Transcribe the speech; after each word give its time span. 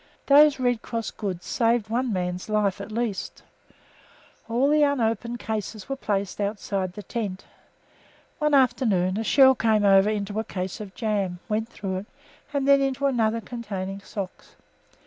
Those 0.25 0.59
Red 0.59 0.81
Cross 0.81 1.11
goods 1.11 1.45
saved 1.45 1.87
one 1.89 2.11
man's 2.11 2.49
life 2.49 2.81
at 2.81 2.91
least. 2.91 3.43
All 4.49 4.67
the 4.67 4.81
unopened 4.81 5.37
cases 5.37 5.87
were 5.87 5.95
placed 5.95 6.41
outside 6.41 6.93
the 6.93 7.03
tent. 7.03 7.45
One 8.39 8.55
afternoon 8.55 9.17
a 9.19 9.23
shell 9.23 9.53
came 9.53 9.85
over 9.85 10.09
into 10.09 10.39
a 10.39 10.43
case 10.43 10.81
of 10.81 10.95
jam, 10.95 11.37
went 11.47 11.69
through 11.69 11.97
it, 11.97 12.05
and 12.51 12.67
then 12.67 12.81
into 12.81 13.05
another 13.05 13.41
containing 13.41 13.99
socks. 13.99 14.55